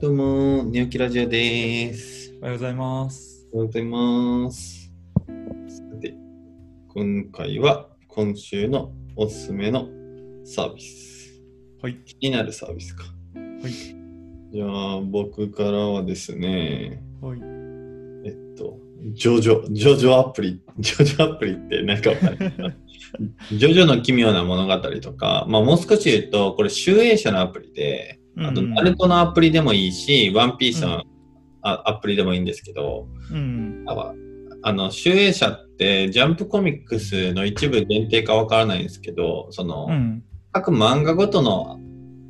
[0.00, 2.32] どうも、寝起きラジオです。
[2.40, 3.48] おはようございます。
[3.52, 4.92] おはようございます。
[5.26, 6.14] さて、
[6.86, 9.88] 今回は今週のおすすめの
[10.44, 11.42] サービス。
[11.82, 11.96] はい。
[12.04, 13.06] 気になるサービスか。
[13.34, 13.72] はい。
[14.52, 17.40] じゃあ、僕からはですね、はい。
[18.24, 18.78] えっと、
[19.14, 22.12] ジョジョ、ジョジョアプリ、 ジョジョアプリってなんか
[23.50, 31.02] ジョジョの奇妙な物語とか、まあもう少し言うと、これ集英社のアプリで、あと、うんナルトのアプリでもいいし、ワンピースうの
[31.62, 33.84] あアプリでもいいんですけど、うん。
[33.86, 33.94] あ
[34.62, 40.24] あの、集英社って、ジャンプコミックスの一部限定かわからないんですけど、その、うん。
[40.52, 41.78] 各漫画ごとの、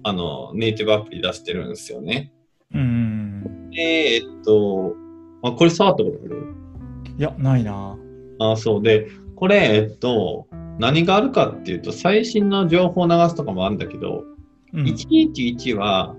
[0.02, 2.32] あの、ネイティブアプリ出してるんですよね。
[2.74, 3.70] うん。
[3.70, 4.94] で、えっと、
[5.42, 6.54] あ、これ触ったことある？
[7.18, 7.96] いや、ないな。
[8.40, 14.24] あ、そうで、これ、えっと、何があるかっていうと、最新の情報を流すとかもあるんだけど、
[14.72, 14.84] うん。
[14.84, 16.14] 111は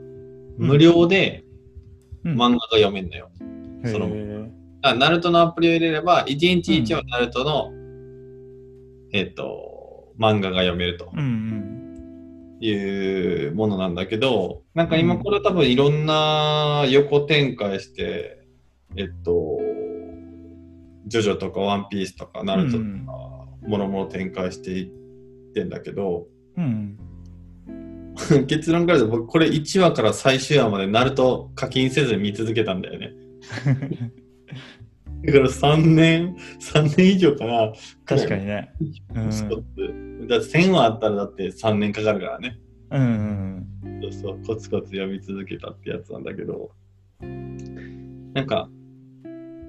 [0.57, 1.43] 無料で
[2.25, 3.29] うん漫画が読めるのよ。
[3.85, 4.49] そのへー
[4.81, 7.71] あナルトのアプリを入れれば、111はナルトの、
[9.11, 12.57] えっと、漫画が読めるとうん。
[12.61, 12.71] い
[13.47, 18.41] うものなんだけど、なんか今これ多分いろんな横展開して、
[18.95, 19.59] えっと、
[21.07, 26.27] ジョジョとかワンピースとかナルトとか、もろもろ展開していってんだけど、
[26.57, 26.97] うん。
[28.47, 33.13] 結論から言うと僕これ1話から最終話までナルト課金せずに見続けたんだよね。
[35.25, 37.73] だから3年、3年以上かな。
[38.05, 38.71] 確かにね。
[39.15, 42.59] うんだって1000話あったらだって3年かかるからね。
[42.91, 43.67] うん。
[44.01, 46.71] そうそう、コツコツ読み続けたってやつなんだけど。
[48.33, 48.69] なんか、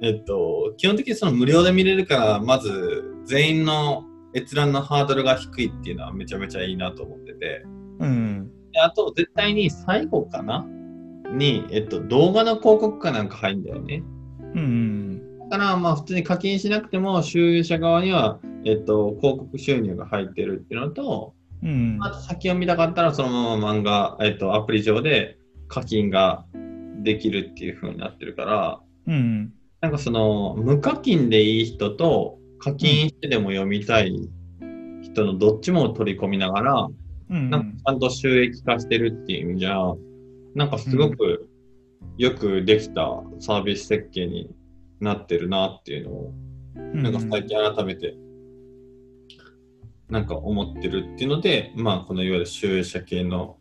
[0.03, 7.65] えっと、基本的にその無料で見れるから、まず全員の閲覧のハードルが低いっていうのはめちゃめちゃいいなと思ってて。
[8.83, 10.67] あと、絶対に最後かな？
[11.33, 14.03] に、えっと、動画の広告かなんか入るんだよね。
[14.55, 15.49] うん。
[15.49, 21.99] だから、まあ、普通に課金しなくても、収益者側には、えっと、広告収入が入ってるっていうのと、うん。
[22.01, 26.45] あと先を見たかったら、そのまま漫画、えっと、アプリ上で課金が
[27.03, 29.53] できるっていう風になってるから、うん。
[29.81, 34.29] なんかその、無課金でいい人と、課金してでも読みたい
[35.03, 36.95] 人のどっちも取り込みながら、うん。
[37.31, 39.77] なんかちゃんと収益化してるっていう意味じゃ、
[40.55, 41.49] なんかすごく
[42.19, 44.51] よくできたサービス設計に
[44.99, 46.35] なってるなっていうのを、
[46.75, 48.17] なんか最近改めて、
[50.09, 53.59] なんか思ってるっていうので、まあこのいわゆる収益者系の、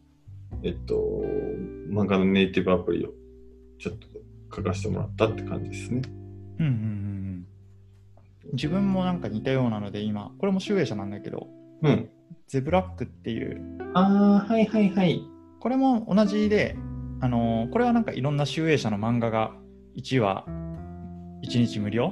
[0.64, 0.96] えっと、
[1.92, 3.12] 漫画のネイティブアプリを
[3.78, 4.08] ちょっと
[4.56, 6.02] 書かせてもらったって感じですね。
[6.60, 6.66] うん。
[6.66, 6.74] うん。
[6.74, 8.54] うん。
[8.54, 11.48] 自分もなんか似たようなので今、これも集英社なんだけど、
[11.84, 12.10] うん。
[12.50, 13.62] ゼブラックっていう
[13.94, 15.22] ああ、はいはいはい。
[15.60, 16.76] これも同じで、
[17.22, 19.52] あのーこれはなんかいろんな集英社の漫画が
[19.98, 20.46] 1話
[21.44, 22.12] 1日無料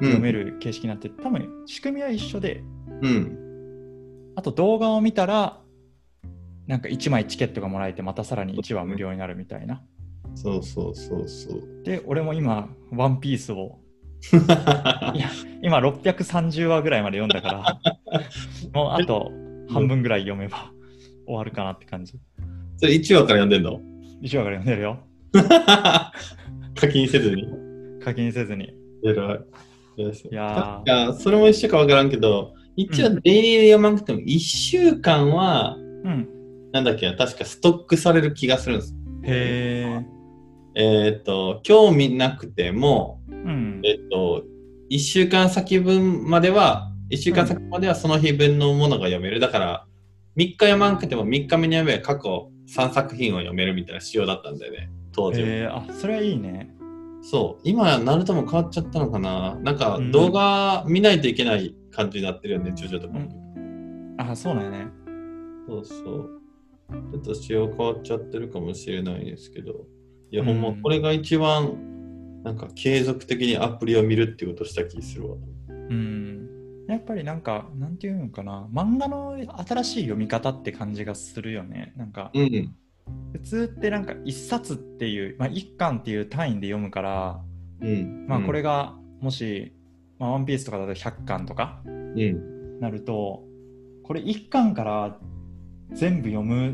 [0.00, 2.64] 読める形式になって、多分仕組みは一緒で、
[3.00, 3.38] うん。
[4.34, 5.62] あと動画を見たら、
[6.66, 9.84] なんか1枚チケットがもらえて、またさらに1話無料になるみたいな。
[10.34, 11.82] そうそうそうそう。
[11.84, 13.78] で、俺も今、ワンピースを、
[15.14, 15.30] いや、
[15.62, 18.20] 今630話ぐらいまで読んだから、
[18.74, 19.30] もうあと
[19.68, 20.72] 半分ぐらい読めば
[21.26, 22.14] 終わるかなって感じ。
[22.76, 23.80] それ1話から読んでんの
[24.22, 24.98] ？1話から読んでるよ。
[26.74, 27.48] 課金せずに？
[28.02, 28.72] 課金せずに。
[29.02, 29.40] 偉い。
[29.98, 36.28] いやそれも一緒かわからんけど、一応デイリーで読まなくても1週間は、うん。
[36.72, 38.94] なんだっけな、確かストックされる気がするんです。
[39.24, 40.02] へ
[40.74, 41.08] え。
[41.08, 43.80] えっ、と、興味なくても、うん。
[43.82, 44.44] えっ、と、
[44.90, 49.40] 1週間先分までは、1週間先まではその日分のものが読める。
[49.40, 49.86] だから、
[50.36, 55.66] 3日読まなくても3日目に読めば過去3作品を読めるみたいな仕様だったんだよね、当時え。
[55.70, 56.74] あ、それはいいね。
[57.22, 57.60] そう。
[57.64, 63.28] 今、ナルトも変わっちゃったのかななんかうん動画見ないといけない感じになってるよね、ジョジョとかも。
[64.18, 64.86] あ、そうなんやね。
[65.68, 66.40] そうそう。
[67.12, 69.86] ちょっと仕様変わっちゃってるかもしれないですけど。
[70.30, 75.36] いや、ほんま、うんこれが一番、なんか継続的にアプリを見るっていうことした気するわ。
[75.68, 76.45] うん。
[76.88, 79.36] やっぱりなんか、なんていうのかな、漫画の
[79.66, 81.92] 新しい読み方って感じがするよね。
[81.96, 82.74] なんか、うん。
[83.32, 87.40] 普通ってなんか一冊っていう、まあ、一巻っていう単位で読むから、
[87.80, 88.26] うん。
[88.28, 89.72] まあこれが、がもし、
[90.18, 92.80] まあ、ワンピースとかだと100巻とかうん。
[92.80, 93.44] なると、
[94.04, 95.18] これ1巻から
[95.92, 96.72] 全部読む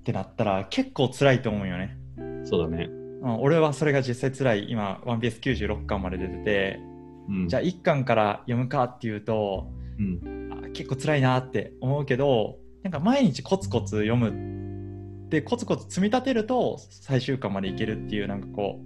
[0.00, 1.96] ってなったら結構辛いと思うよね。
[2.44, 2.88] そうだね。
[2.90, 2.98] うん
[3.40, 4.70] 俺はそれが実際辛い。
[4.70, 6.80] 今、ワンピース96巻まで出てて、
[7.28, 7.48] うん。
[7.48, 10.50] じゃあ1巻から読むかっていうと、うん。
[10.64, 18.80] あ結構辛いなって思うけど、なんか毎日コツコツ読むでコツコツ積み立てると最終巻までいけるっていうなんかこ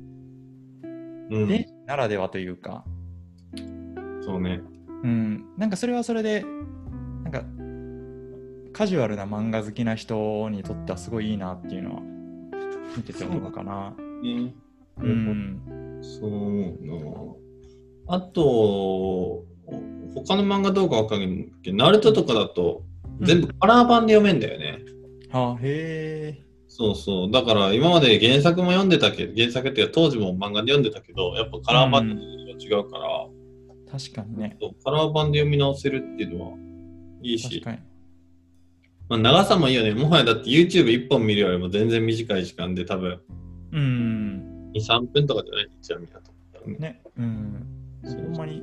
[1.31, 1.49] う、うん。
[1.49, 2.85] でならではというか、
[4.23, 4.61] そうね。
[5.05, 6.45] うん、なんかそれはそれで
[7.25, 7.45] なんか
[8.73, 12.03] カジュアルな漫画好きな人にとってはすごいいいなっていうのは
[12.97, 13.95] 見てて思うかな。
[14.23, 14.55] ね
[14.99, 17.42] うん、そう思うな。
[18.15, 19.47] あと、
[20.15, 22.85] 他の漫画どうかわかんないけど、ナルトとかだと
[23.23, 24.81] 全部カラー版で読めんだよね。
[25.33, 26.45] あへえ。
[26.69, 27.31] そうそう。
[27.31, 32.15] だから今まで原作も読んでたけど、原作っていうか当時も漫画で読んでたけど、やっぱカラー版と
[32.63, 33.27] 違うから、
[33.91, 34.59] 確かにね。
[34.85, 36.59] カラー版で読み直せるっていうのは
[37.23, 37.79] いいし、確かに。
[39.09, 39.95] まあ、長さもいいよね。
[39.95, 43.21] もはやだって YouTube1 本見るよりも全然短い時間で多分
[43.73, 44.71] うん。
[44.75, 45.69] 2、3分とかじゃない？
[45.81, 46.31] 一応見たと
[46.69, 46.77] ね。
[46.79, 47.03] ね。
[47.19, 47.67] うん。
[48.05, 48.63] ほんまに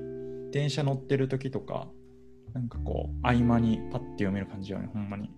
[0.52, 1.88] 電車乗ってる時とか、
[2.54, 5.32] なんかこう、合間にパッて読める感じよね、ほんまに。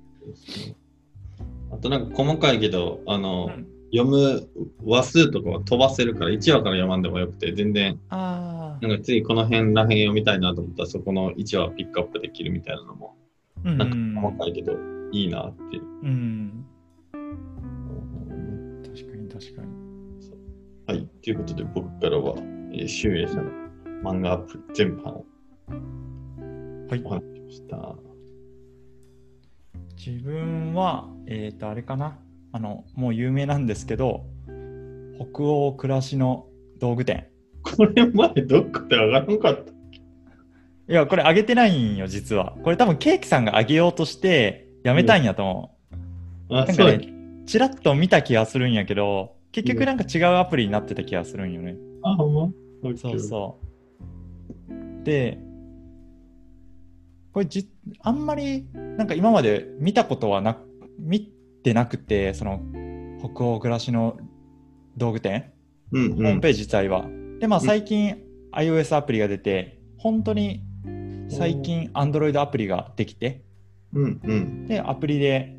[1.71, 4.49] あとなんか細かいけど、あの、うん読む
[4.85, 7.99] 話数とかは飛ばせるから、1話から読まんでもよくて、全然。
[8.09, 13.17] なんか次この辺らへん読みたいなと思ったら、そこの1話ピックアップできるみたいなのも、
[13.65, 14.77] うんなんか細かいけど、
[15.11, 15.83] いいなっていう。
[15.83, 16.65] うん。
[18.81, 19.67] 確かに確かに。
[20.87, 21.07] はい。
[21.21, 22.35] ということで、僕からは、
[22.71, 23.60] えー、シュウエイさんの
[24.03, 25.25] 漫画アプリ全般を
[26.89, 27.09] はいお。
[27.09, 27.95] 話ししました。
[29.95, 32.17] 自分は、えっ、と、あれかな。
[32.51, 34.25] あの、もう有名なんですけど、
[35.17, 36.47] 北欧暮らしの
[36.79, 37.27] 道具店。
[37.61, 39.73] これ前どっかで上がらんかったい
[40.87, 42.57] や、これあげてないんよ、実は。
[42.63, 45.77] これ多分ケーキさんがあげようとして、やめたんやと思
[46.49, 46.55] う。
[46.55, 47.13] あ、なんかね、
[47.45, 51.75] ちらっと見た気がするんやけど、結局なんか違うアプリになってた気がするんよね。
[52.03, 52.51] あ、ほんま？
[52.97, 53.70] そうそう。
[55.03, 55.39] で、
[57.33, 57.69] これじ、
[58.01, 60.57] あんまりなんか今まで見たことはな
[60.99, 61.21] 見
[61.63, 62.61] てなくて、その
[63.19, 64.17] 北欧暮らしの
[64.97, 65.51] 道具店、
[65.91, 65.99] う。
[65.99, 66.15] うんうん。
[66.15, 67.05] ホームページ自体は。
[67.39, 68.17] で、まあ最近
[68.51, 70.63] iOS アプリが出て、本当に
[71.29, 73.45] 最近 Android アプリができて、
[73.93, 74.67] うんうん。
[74.67, 75.55] で、アプリで、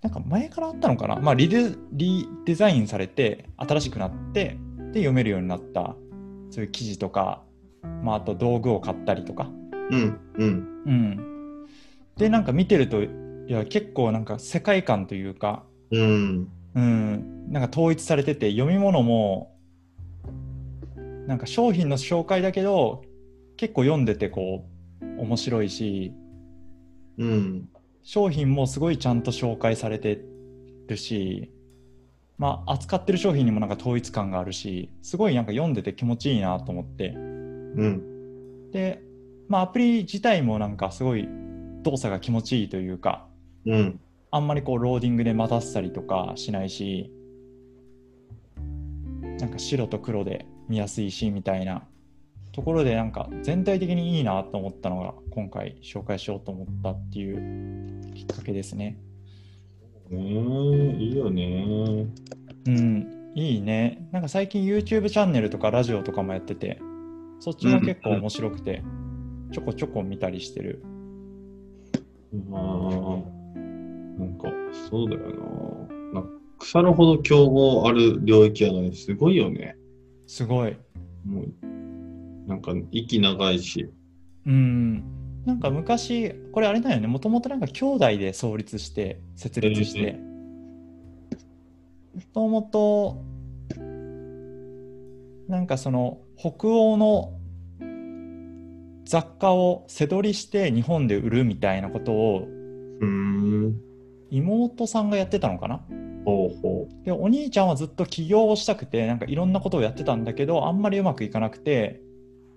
[0.00, 1.16] なんか前からあったのかな？
[1.16, 4.56] まあリデリデザインされて、新しくなって、
[4.92, 5.96] で、読めるようになった、
[6.50, 7.42] そういう記事とか、
[8.02, 9.50] まああと道具を買ったりとか。
[9.90, 10.82] うんうん。
[10.86, 11.66] うん。
[12.16, 13.08] で、なんか見てると、い
[13.46, 16.48] や、結構なんか世界観というか、うん。
[16.74, 19.56] うん、なんか統一されてて、読み物も、
[21.26, 23.02] なんか商品の紹介だけど、
[23.56, 24.66] 結構読んでてこ
[25.00, 26.12] う、面白いし、
[27.18, 27.68] うん。
[28.02, 30.20] 商品もすごいちゃんと紹介されて
[30.86, 31.52] るし、
[32.38, 37.08] まあ、扱ってる商品にもなんか統一感があるし、すごいなんか読んでて気持ちいいなと思って。
[37.08, 37.18] う
[37.84, 38.70] ん。
[38.70, 39.02] で、
[39.48, 41.28] まあ、アプリ自体もなんかすごい
[41.82, 43.26] 動作が気持ちいいというか、
[43.66, 44.00] うん。
[44.30, 47.12] あんまりこうローディングで待たせたりとかしないし、
[49.40, 51.86] なんか白と黒で見やすいしみたいな
[52.52, 58.98] ところでなんか全体的にいいなと思ったのが今回紹介しようと思ったっていうきっかけですね。
[60.10, 62.06] ねえ、いいよね。
[62.66, 64.08] うん、いいね。
[64.12, 66.80] なんか最近 YouTube チャンネルとかラジオとかもやってて、
[67.40, 68.82] そっちも結構面白くて、
[69.52, 70.82] ちょこちょこ見たりしてる。
[72.48, 72.62] まあ、
[74.18, 74.48] なんか、
[74.90, 75.20] そうだよ
[76.12, 76.20] な。
[76.20, 79.76] なんか腐るほど競合ある領域やのに、すごいよね。
[80.26, 80.76] すごい。
[81.24, 83.88] もう、なんか、息長いし。
[84.46, 85.17] うん。
[85.44, 90.18] なんか昔、これあれだよね、もともとなんか兄弟で創立して、設立して、
[92.14, 93.22] もともと、
[95.48, 97.32] なんかその北欧の
[99.04, 102.48] 雑貨を背取りして日本で売るみたいなことを。
[104.30, 105.80] 妹さんがやってたのかな。
[106.24, 112.02] ほうほでお兄ちゃんはずっと起業をしたくてなんかいろんなことをやってたんだけどあんまりうまくいかなくて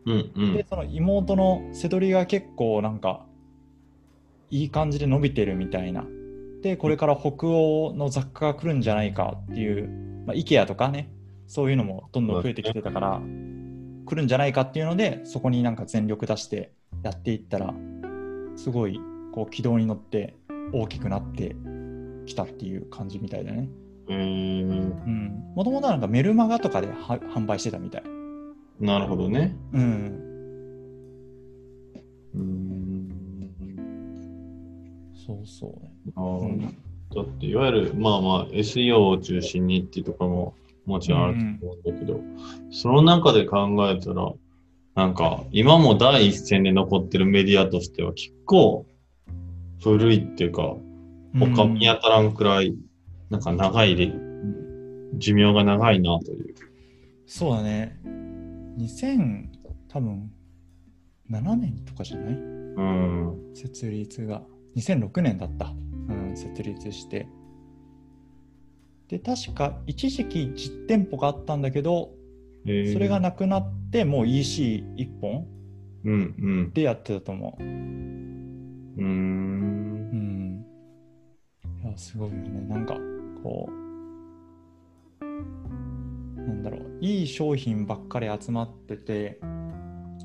[0.06, 0.12] う。
[0.12, 0.66] うんうんで。
[0.70, 3.26] その妹の背取りが結構なんか
[4.50, 6.06] いい感じで伸びてるみたいな
[6.62, 9.88] でこれから北欧の雑貨が来るんじゃないかっていう、
[10.28, 11.10] まあ、IKEA とかね
[11.48, 13.22] そういうのもどんどん増えてきてたから
[14.06, 16.72] 来るんじゃないかっていうのでそこになんか全力出して
[17.04, 17.74] やっていったら
[18.56, 19.00] すごい
[19.34, 20.36] こう軌道に乗って
[20.74, 21.56] 大きくなって
[22.26, 23.70] きたっていう感じみたいだね。
[24.08, 24.70] うーん。
[24.70, 25.54] うん。
[25.56, 28.04] もともとなんかメルマガとかでは販売してたみたい。
[28.82, 29.56] なるほどね。
[29.74, 30.18] うん。
[32.34, 33.12] うーん。
[35.14, 36.14] そうそうね。
[36.16, 36.78] あーうん
[37.14, 42.22] だって、いわゆる、まあまあ、SEO を中心にっていうところももちろんあると思うんだけど、
[42.72, 44.32] その中で考えたら、
[44.96, 48.86] なんか、今も第一線で残ってるメディアとしては結構
[49.84, 50.76] 古いっていうか、
[51.38, 52.74] 他見当たらんくらい、
[53.30, 54.14] なんか長いで、
[55.18, 56.56] 寿命が長いなという。
[57.26, 58.00] そうだね。
[58.78, 59.50] 2000、
[59.88, 60.32] 多分、
[61.30, 62.34] 7年とかじゃない？
[62.34, 63.56] うん。
[63.56, 64.44] 設立が。
[64.76, 65.74] 2006年だった。
[66.10, 67.28] うん、設立して。
[69.10, 72.12] で、確か一時期実店舗があったんだけど、
[72.66, 75.48] えーそれがなくなって、もう EC1 本
[76.06, 76.72] うんうん。
[76.74, 77.64] でやってたと思う。
[77.64, 77.70] うー。
[78.98, 80.66] うんん。
[81.84, 82.62] いや、すごいよね。
[82.68, 82.96] なんか、
[83.44, 83.81] こう、
[87.02, 89.40] いい商品ばっかり集まってて、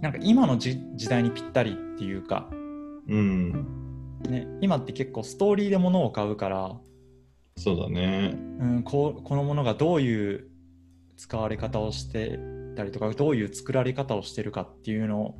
[0.02, 2.48] なんか今のじ時代にぴったりっていうか、
[3.08, 3.52] うん。
[4.28, 6.76] ね、今って結構ストーリーで物を買うから、
[7.56, 8.34] そうだね。
[8.60, 10.48] うん、こうこのものがどういう
[11.16, 12.38] 使われ方をして
[12.76, 15.34] たりとかどういう作られ方をしてるかっていうの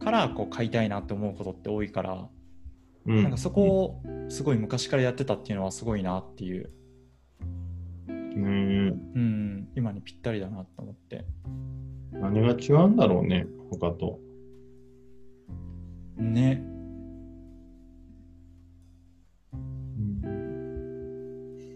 [0.00, 2.28] からこう買いたいなって思うことって多いから、
[3.06, 3.22] うん。
[3.22, 6.70] なんかそこをすごい昔からやってたっていうのはすごいなっていう、ね
[8.48, 11.24] うん、今にぴったりだなと思って
[12.12, 14.18] 何が違うんだろうね、他と。
[16.16, 16.62] ね
[19.52, 20.20] うん。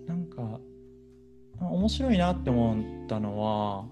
[0.06, 0.60] なんか
[1.60, 3.86] あ面白いなって思ったのは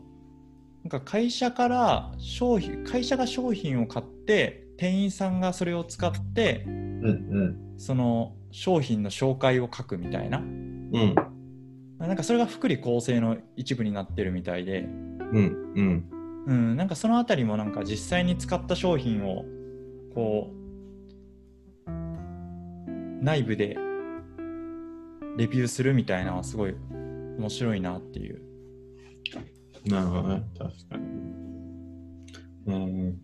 [0.84, 11.14] なんか会社から商品会社が商品を買って店員さんがそれを使ってうんその商品の紹介を書くみたいなうん。
[12.00, 12.08] うん。
[12.08, 16.10] なんかそれが福利厚生の一部になってるみたいで、うんうん。
[16.46, 19.44] うん、なんかそのあたりもなんか実際に使った商品を
[20.14, 20.64] こう
[23.24, 23.76] 内部で
[25.36, 26.74] レビューするみたいなのはすごい
[27.38, 28.42] 面白いなっていう。
[29.86, 30.44] なるほどね。
[30.58, 31.04] 確かに。
[32.66, 33.18] うん。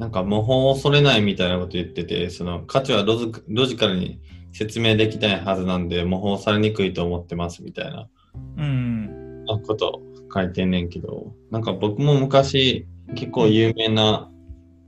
[0.00, 4.18] なんか模倣を恐れないみたいなこと言ってて、その価値はロジロジカルに
[4.50, 8.08] 説明できないはずなんで、模倣されにくいと思ってますみたいな。
[8.56, 10.00] うん、こと
[10.32, 14.30] 書いてんねんけど、なんか僕も昔結構有名な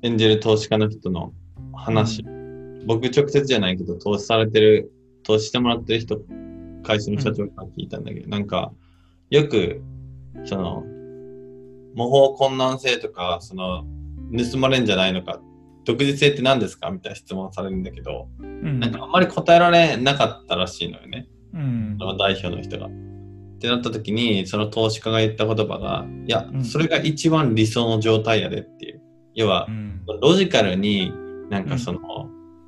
[0.00, 1.34] エンジェル投資家の人の
[1.74, 2.24] 話、
[2.86, 4.92] 僕直接じゃないけど投資されてる、
[5.24, 6.22] 投資してもらってる人、
[6.82, 8.72] 会社の社長から聞いたんだけど、なんか
[9.28, 9.82] よく
[10.46, 10.82] その
[11.94, 13.84] 模倣困難性とか、その
[14.36, 15.40] 盗まれんじゃないのか、
[15.84, 16.90] 独自性って何ですか？
[16.90, 21.28] みたいな質問されるんだけど、うん、なんかあんまり答えられなかったらしいのよね。
[21.54, 21.96] うん。
[21.98, 22.86] その代表の人が。
[22.86, 22.90] っ
[23.58, 26.64] てなった時に、その投資家が言った言葉が、いやう、ん。
[26.64, 29.00] それが一番理想の状態やでっていう。
[29.34, 30.02] 要はう、ん。
[30.20, 31.12] ロジカルに
[31.50, 32.00] なんかその、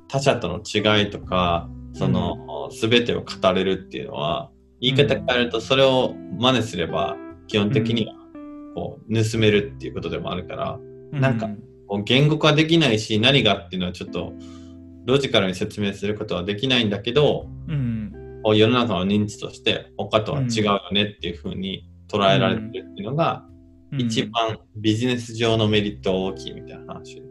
[0.07, 7.15] 他者との違いとか、その、すべてを語れるっていうのは、言い方変えると、それを真似すれば、
[7.47, 8.13] 基本的には、
[8.75, 10.79] こう、盗めるっていうことでもあるから、
[11.11, 11.49] なんか
[12.03, 14.33] 言語化できないし、何がっていうのはちょっと、
[15.05, 18.11] ロジカルに説明することはできないんだけど、うん。
[18.55, 23.45] 世の中の認知として他とは違うよねっていうふうに捉えられてるっていうのが、
[23.91, 24.01] うん。
[24.01, 27.21] 一番ビジネス上のメリット大きいみたいな話。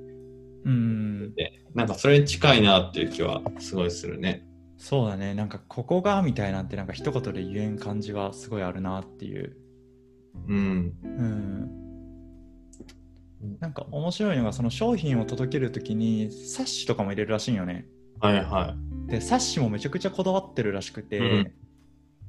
[0.64, 1.34] うん。
[1.34, 4.46] で、なんかそれに近いなっていう気はすごいするね。
[4.76, 5.34] そうだね。
[5.34, 9.56] なんかここがみたいなんてなんか一言で言えん感じはすごいあるなっていう。
[10.48, 10.92] うん。
[11.04, 11.83] うん
[13.60, 17.86] なんか面白いのがその商品を届けるときに冊子とかも入れるらしいんよね。
[18.20, 21.52] はいはで冊子もめちゃくちゃこだわってるらしくて、うん。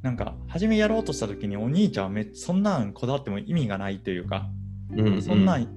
[0.01, 4.49] なんか初めやろうとした時にお兄ちゃんはめそんなんこだわっても意味がないというか、
[4.95, 4.99] い。
[4.99, 5.67] うん、そんなん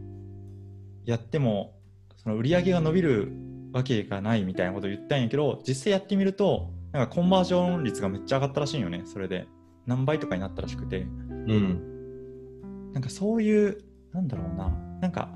[1.04, 1.78] やっても
[2.16, 3.32] その売り上げが伸びる
[3.72, 9.46] わけがないみたいなことを言ったんやけど実際やってみるとなんかコンバージョン率がめっちゃ上がったらしいんよねそれで。
[9.86, 11.00] 何倍とかになったらしくて。
[11.00, 11.04] う
[11.54, 12.92] ん。
[12.92, 13.78] なんかそういう
[14.12, 15.28] なんだろうななんか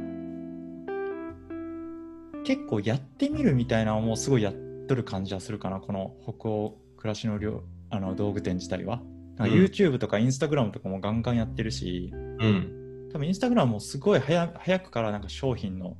[2.45, 4.55] 結構やってみるみたいなのもすごいやっ
[4.89, 9.03] とる感じはするかなこの北欧暮らしの量あの道具店自体は。
[9.37, 9.61] なんかうん。
[9.61, 13.09] YouTube とか Instagram とかもガンガンやってるし、うん。
[13.13, 15.97] 多分 Instagram もすごい早早くからなんか商品の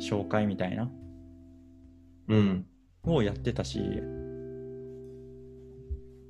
[0.00, 0.90] 紹介みたいな。
[2.28, 2.66] うん。
[3.04, 3.80] をやってたし。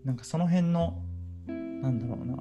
[0.04, 1.02] なんかその辺の
[1.46, 2.36] なんだろうな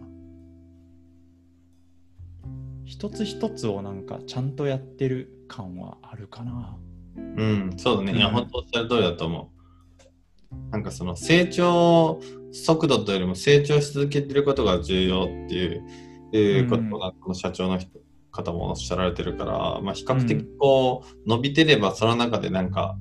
[2.85, 6.77] 一つ一つをなんかちゃんとやってる感はあるかな
[7.17, 7.73] うん。
[7.77, 8.17] そうだね。
[8.17, 10.71] いや、うん本当おっしゃる通りだと思う。
[10.71, 12.19] なんかその成長
[12.51, 15.83] 速度というよりも成長し続けてることが重要っていう
[16.31, 17.99] いうことがこの社長の人
[18.31, 22.97] 方もおっしゃられてるから、まあ、比較的こう伸びてればその中でなんか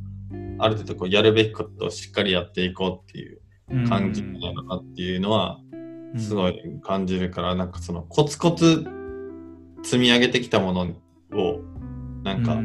[0.59, 3.41] ある程度こうやるべきことをしっかりやっていこうっていう
[3.89, 5.59] 感じなのかっていうのは
[6.17, 8.87] すごい感じるからなんかそのコツコツ
[9.85, 10.89] 積み上げてきたもの
[11.33, 11.61] を
[12.25, 12.59] なんか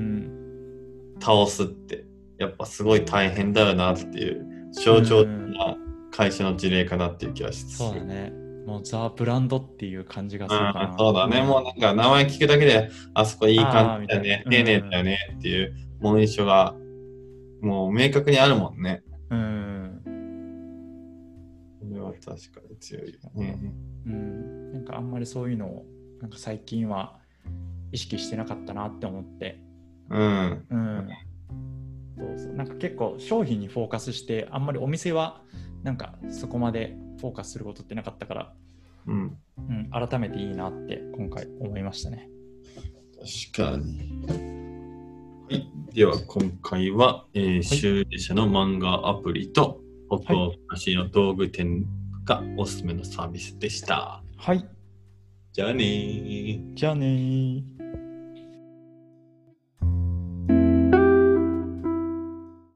[1.24, 2.06] 倒すって
[2.40, 5.78] やっぱすごい大変だよなっていう象徴的な
[6.12, 8.32] 会社の事例かなっていう気がしそうだね。
[8.66, 10.96] もうザ・ブランドっていう感じがするかな。
[10.98, 11.42] そうだね。
[11.42, 14.44] もうなんか名前聞くだけで、あそこいい感じだよね。
[14.50, 16.76] 丁寧だよねっていう、もう印象が、
[17.62, 19.02] もう明確にあるもんね。
[19.32, 20.02] うん。
[21.80, 23.60] これは確かに強いよね。
[24.06, 24.74] うん。
[24.74, 25.86] なんかあんまりそういうのを、
[26.22, 27.18] なんか最近は
[27.92, 29.60] 意識してなかったなって思って。
[30.10, 30.66] うん。
[30.70, 31.10] うん。
[32.18, 32.54] そうそう。
[32.54, 35.42] なんか結構商品にフォーカスして、あんまりお店は
[35.84, 38.54] なんかそこまでフォーカスすることってなかったから、
[39.08, 39.38] うん。
[39.58, 42.30] うん、改めていいなって今回思いましたね。
[43.54, 44.26] 確かに。
[44.28, 45.72] はい。
[45.94, 51.86] では、今回は、えー、修理者の漫画アプリと、音なしの道具店
[52.26, 54.24] がおすすめのサービスでした。
[54.38, 54.66] はい。
[55.52, 56.74] じゃあねー。
[56.76, 57.79] じゃあねー。